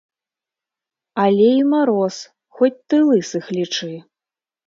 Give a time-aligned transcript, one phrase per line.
[1.23, 2.15] Але і мароз,
[2.59, 3.93] хоць ты лысых лічы!